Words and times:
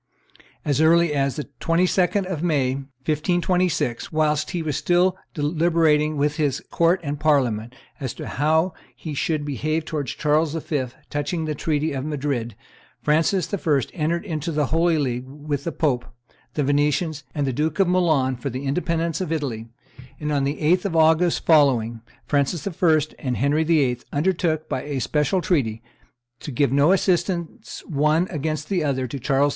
As 0.65 0.81
early 0.81 1.13
as 1.13 1.35
the 1.35 1.47
22d 1.59 2.25
of 2.25 2.41
May, 2.41 2.73
1526, 3.05 4.11
whilst 4.11 4.49
he 4.49 4.63
was 4.63 4.75
still 4.75 5.15
deliberating 5.35 6.17
with 6.17 6.37
his 6.37 6.59
court 6.71 6.99
and 7.03 7.19
Parliament 7.19 7.75
as 7.99 8.15
to 8.15 8.25
how 8.27 8.73
he 8.95 9.13
should 9.13 9.45
behave 9.45 9.85
towards 9.85 10.13
Charles 10.15 10.55
V. 10.55 10.85
touching 11.11 11.45
the 11.45 11.53
treaty 11.53 11.91
of 11.91 12.03
Madrid, 12.03 12.55
Francis 13.03 13.53
I. 13.53 13.81
entered 13.93 14.25
into 14.25 14.51
the 14.51 14.65
Holy 14.73 14.97
League 14.97 15.27
with 15.27 15.65
the 15.65 15.71
pope, 15.71 16.05
the 16.55 16.63
Venetians, 16.63 17.23
and 17.35 17.45
the 17.45 17.53
Duke 17.53 17.79
of 17.79 17.87
Milan 17.87 18.37
for 18.37 18.49
the 18.49 18.63
independence 18.65 19.21
of 19.21 19.31
Italy; 19.31 19.67
and 20.19 20.31
on 20.31 20.45
the 20.45 20.59
8th 20.63 20.85
of 20.85 20.95
August 20.95 21.45
following 21.45 22.01
Francis 22.25 22.65
I. 22.65 22.73
and 23.19 23.37
Henry 23.37 23.63
VIII. 23.63 23.99
undertook, 24.11 24.67
by 24.67 24.81
a 24.81 24.97
special 24.97 25.41
treaty, 25.41 25.83
to 26.39 26.49
give 26.51 26.71
no 26.71 26.91
assistance 26.91 27.83
one 27.85 28.25
against 28.31 28.67
the 28.67 28.83
other 28.83 29.05
to 29.05 29.19
Charles 29.19 29.49
V. 29.49 29.49